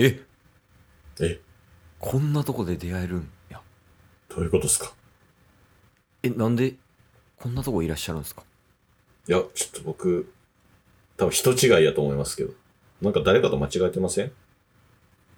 [0.00, 0.20] え？
[1.20, 1.40] え、
[1.98, 3.60] こんなとこで出会えるんや。
[4.28, 4.92] どういうことですか？
[6.22, 6.74] えなんで
[7.36, 8.44] こんなとこいらっしゃるんですか？
[9.28, 10.32] いや、ちょっと僕、
[11.16, 12.52] 多分人違いやと思いますけど。
[13.02, 14.32] なんか誰かと間違えてません？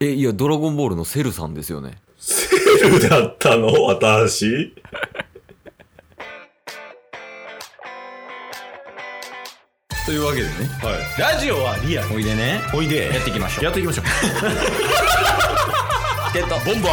[0.00, 1.98] えいやドラゴンボールのセルさんですよね。
[2.18, 2.48] セ
[2.88, 3.66] ルだったの？
[3.84, 4.74] 私？
[10.16, 10.54] いうわけでね。
[10.82, 10.94] はい。
[11.20, 12.14] ラジオはリアル。
[12.14, 12.62] おいでね。
[12.74, 13.14] おいで。
[13.14, 13.64] やっていきましょう。
[13.64, 14.04] やっていきましょう。
[16.32, 16.58] ゲット。
[16.64, 16.88] ボンバ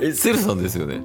[0.00, 1.00] えセルさんですよね？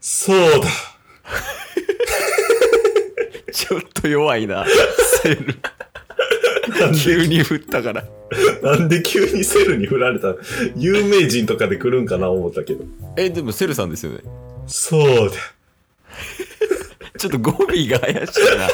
[0.00, 0.68] そうだ。
[3.52, 4.64] ちょっと弱いな
[5.22, 5.58] セル。
[7.02, 8.04] 急に振ったから
[8.62, 10.34] なんで急にセルに振られた？
[10.76, 12.84] 有名人とかで来るんかな思ったけど。
[13.16, 14.20] えでもセルさんですよね？
[14.66, 15.36] そうだ。
[17.18, 18.68] ちょっと語尾が怪しいな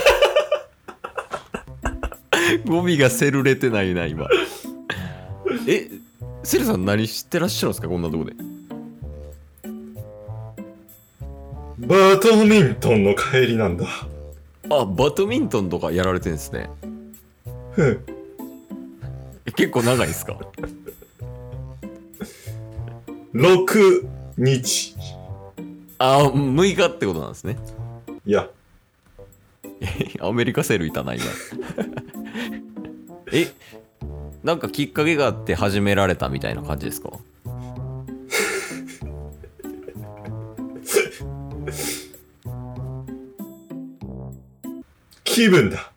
[2.70, 4.28] 語尾がセルれてないな今
[5.66, 5.88] え
[6.42, 7.88] セルさん何してらっしゃるんですか？
[7.88, 8.32] こんなとこで
[11.78, 13.86] バドミントンの帰りなんだ。
[14.70, 16.70] あバドミントンとかやられてんですね
[17.72, 18.04] ふん。
[19.54, 20.38] え結構長いですか
[23.34, 24.94] ？6日。
[25.98, 27.56] あ6日ってことなんですね。
[28.26, 28.48] いや、
[30.20, 31.24] アメリカセールいたな今。
[33.32, 33.48] え
[34.42, 37.10] なんかきっかけがあって始められたみたいな感じですか？
[45.24, 45.92] 気分だ。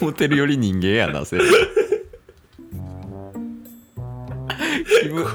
[0.00, 1.46] 思ってるより人間やなセール
[5.02, 5.26] 気分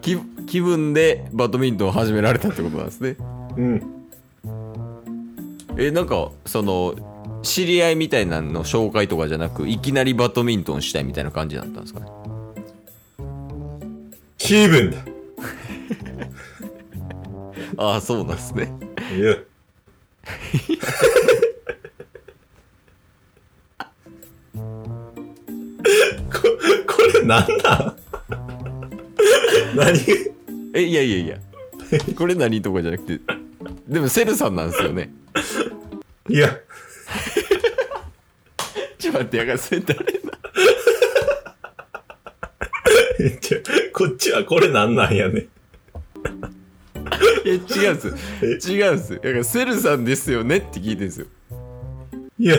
[0.00, 3.16] 気気分でバドミントンを始められたってことなんですね
[3.56, 3.82] うん。
[5.78, 6.94] えなんかその
[7.42, 12.00] 知り合いみたいなの紹介とかじゃなくいきなりバドミントンしたいみたいな感じだったんですか？
[12.00, 12.06] ね
[14.38, 14.98] 気分だ。
[17.78, 18.70] ああそうなんですね
[19.16, 19.36] いや。
[27.30, 27.94] なんだ？
[29.76, 29.98] 何？
[30.74, 31.38] えいやいやいや。
[32.16, 33.20] これ何とかじゃなくて
[33.88, 35.10] でもセルさんなんですよね。
[36.28, 36.56] いや、
[38.98, 40.10] ちょっと待ってやがせ誰だ？
[43.92, 45.46] こっちはこれなんなんやね。
[47.44, 48.72] いや違うんです。
[48.72, 49.14] 違うんです。
[49.14, 51.26] だからセルさんですよねって聞いてるんですよ。
[52.38, 52.56] いや。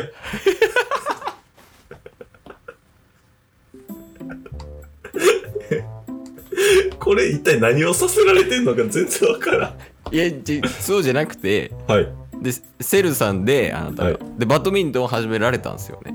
[7.11, 10.15] これ一体何をさせられてんのか全然わからん。
[10.15, 12.07] いやちそうじゃなくてはい。
[12.41, 16.13] でセルさんであなたが、はいでバドミントンを始められたんですよね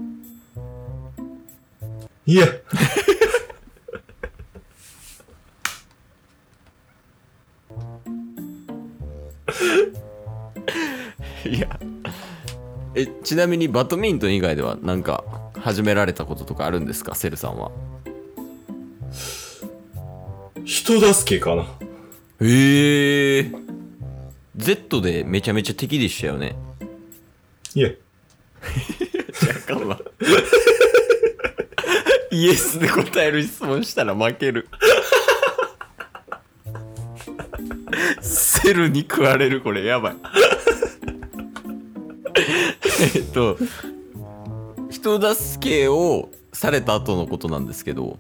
[2.25, 2.47] いや。
[11.45, 11.79] いや
[12.95, 15.25] えちなみにバドミントン以外では何か
[15.59, 17.15] 始められたこととかあるんですか？
[17.15, 17.71] セルさんは
[20.87, 21.65] 人助けかな。
[22.41, 23.51] へえ
[24.57, 26.55] Z でめちゃめちゃ敵でしたよね。
[27.75, 27.91] いや。
[29.67, 30.01] あかんわ
[32.31, 34.69] イエスで答える質問したら負ける。
[38.21, 39.85] セルに食われるこれ。
[39.85, 40.17] やばい。
[43.17, 43.59] えっと
[44.91, 48.19] 人助けをされた後のことなんですけど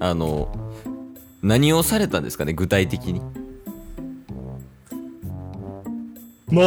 [0.00, 0.48] あの
[1.44, 3.20] 何をされたんですかね具体的に？
[6.48, 6.66] まあ、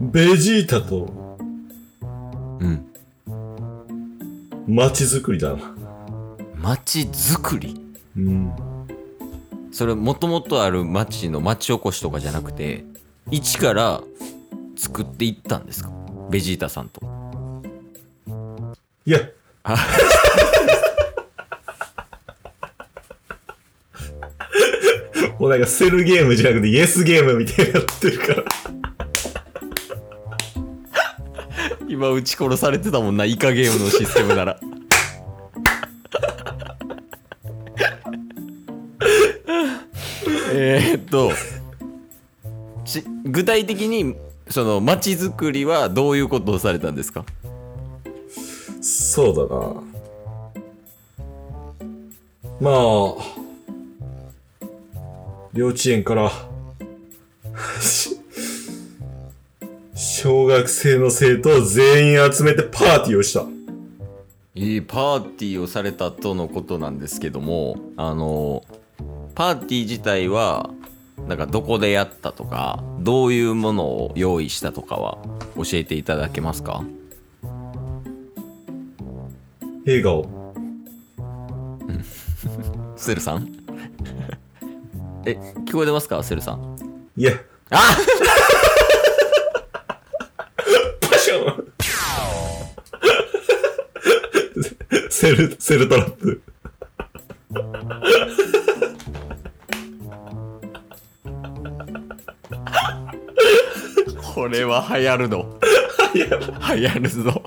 [0.00, 1.12] ベジータと
[2.60, 2.86] うん
[4.68, 5.74] 街づくりだな。
[6.56, 7.80] 街づくり？
[8.16, 8.52] うん。
[9.72, 12.84] それもともとある町の町おこしとかじゃなくて
[13.30, 14.02] 一から
[14.76, 15.90] 作っていったんですか？
[16.30, 17.00] ベジータさんと
[19.04, 19.18] いや。
[19.64, 19.76] あ
[25.38, 28.44] もうなんかセルゲームじゃなくてイエスゲームみたいになってるから。
[31.88, 34.60] 今撃ち殺されてたもんなイカゲームのシステムなら
[40.52, 41.32] えーっと
[42.84, 44.16] ち具体的に
[44.48, 47.24] その町づくりはどういうことをされたんですか？
[48.80, 49.82] そうだな。
[52.60, 53.14] まあ、
[55.52, 56.30] 幼稚園から
[57.80, 58.16] し
[59.94, 63.44] 小学生の生徒を全員集めてパーティーをした。
[64.54, 68.64] いいパーティーをされたとのことなんですけどもあの
[69.36, 70.70] パーティー自体は
[71.28, 75.18] なんかどこでやったとかどういうものを用意したとかは
[75.54, 76.82] 教えていただけますか？
[79.86, 80.54] 映画を。
[82.96, 83.67] セルさん？
[85.30, 85.36] え
[85.66, 86.22] 聞こえてますか？
[86.22, 86.76] セルさん。
[87.16, 87.32] いや、
[87.70, 87.96] あ！
[91.00, 91.64] パション。
[95.10, 96.42] セル、セルトラップ。
[104.34, 105.58] これは流行るの。
[106.14, 107.42] 流行るぞ。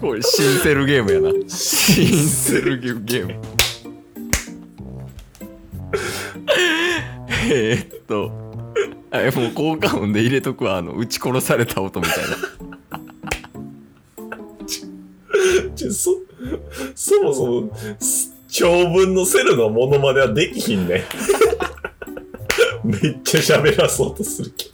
[0.00, 1.30] これシンセルゲームやな。
[1.48, 3.34] シンセルゲーム
[7.50, 8.30] えーっと
[9.10, 12.36] あもう効果音で入れとくわあの撃ち殺された音みたいな。
[15.74, 16.14] ちょそ、
[16.94, 21.04] そもそも、す長文のセルのモノマネはできひんね。
[22.84, 24.66] めっちゃ喋らそうとするけ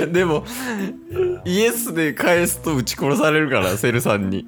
[0.00, 0.06] ど。
[0.06, 0.44] でも
[1.44, 4.46] イエスで返すと撃ち殺されるからセルさんに。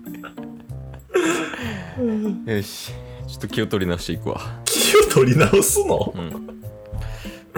[2.47, 2.93] よし
[3.27, 4.41] ちょっと気を取り直していくわ。
[4.65, 6.15] 気を取り直すの、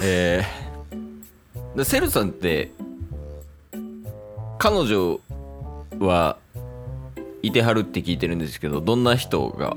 [0.08, 2.70] えー、でセルさんって
[4.58, 5.19] 彼女
[5.99, 6.37] は
[7.43, 9.76] いてはるって聞いてるんですけどどんな人が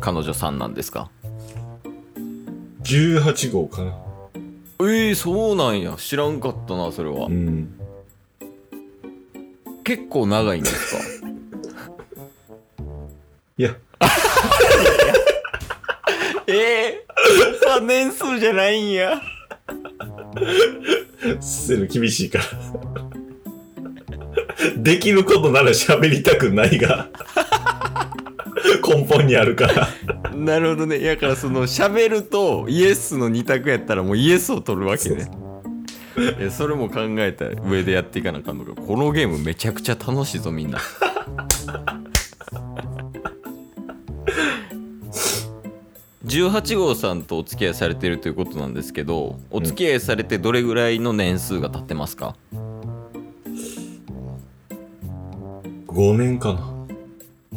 [0.00, 1.10] 彼女さんなんですか
[2.82, 3.98] ?18 号かな。
[4.80, 7.80] えー、そうなんや知らんかったなそれは、うん。
[9.84, 11.02] 結構長いんですか？
[13.58, 13.70] いや、
[16.46, 16.94] えー、
[17.62, 19.20] そんな年数じゃないんや
[21.40, 22.44] セル厳しいから。
[24.76, 27.08] できることなら喋りたくないが、
[28.86, 29.88] 根本にあるから。
[30.34, 31.02] なるほどね。
[31.02, 35.30] やからその喋るとイエスの2択やったらもうイエスを取るわけね。
[36.38, 38.80] いやそれも考えた上でやっていかなあかんのか。
[38.80, 40.78] このゲームめちゃくちゃ楽しいぞみんな
[46.34, 52.34] 18号さんとお付き合いされてるということなんですけどお付き合いされてどれぐらいの年数が経ってますか、
[55.86, 56.74] 5年かな。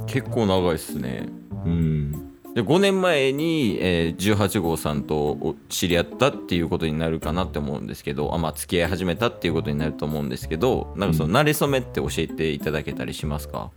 [0.06, 1.28] 結構長いっすね
[1.66, 2.12] うん。
[2.54, 13.72] で5年前に、えー18号さんとお知り合ったっていうことになるかなって思うんですけどあまあ付き合い始めたっていうことになると思うんですけどなんかその馴れ初めって教えていただけたりしますか、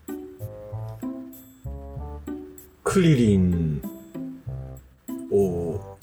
[2.85, 4.00] クリリン
[5.31, 5.99] を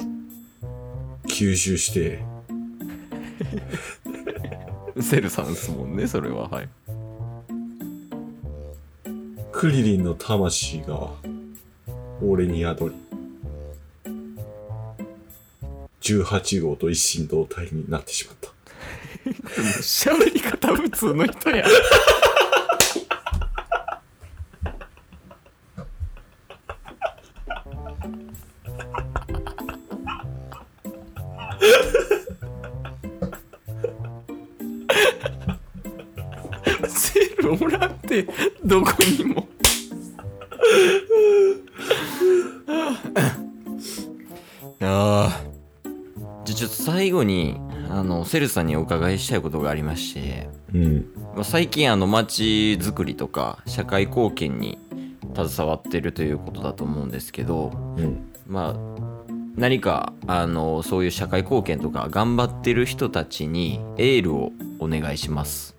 [1.27, 2.19] 吸収して、
[5.01, 6.49] セルさんですもんねそれは。
[6.49, 6.69] はい。
[9.51, 11.09] クリリンの魂が
[12.21, 12.95] 俺に宿り、
[16.01, 18.51] 18号と一心同体になってしまった。
[19.81, 21.65] 喋り方普通の人や
[37.53, 38.27] おらんって
[38.63, 39.47] どこにも
[44.81, 45.41] ああ
[46.45, 51.05] じゃあちょっと最後にあのセルさんにお伺いしたいことがありまして、うん。
[51.35, 54.77] まあ、最近あの街づくりとか社会貢献に
[55.35, 58.31] 携わってるということだと思うんですけどうん。
[58.45, 58.97] まあ
[59.55, 65.75] 何かあのそういう社会貢献とか頑張ってる人たちにエールをお願いします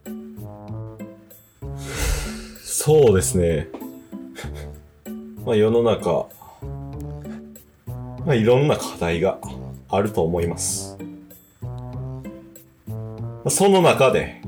[2.80, 3.66] そうですね。
[5.44, 6.28] まあ世の中、
[8.24, 9.40] まあいろんな課題が
[9.88, 10.96] あると思います。
[13.44, 14.40] まその中で、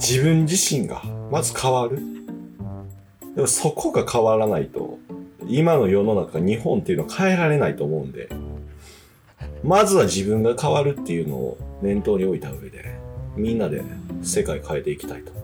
[0.00, 2.00] 自分自身がまず変わる。
[3.36, 4.98] でもそこが変わらないと、
[5.46, 8.28] 今の世の中、日本っていうのは変えられないと思うんで、
[9.62, 12.96] まずは自分が変わるっていうのを念頭に置いた上で、
[13.36, 13.84] みんなで
[14.24, 15.43] 世界変えていきたいと